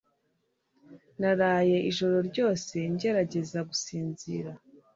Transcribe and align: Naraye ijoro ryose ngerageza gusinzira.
Naraye 1.19 1.77
ijoro 1.89 2.17
ryose 2.29 2.75
ngerageza 2.93 3.59
gusinzira. 3.69 4.51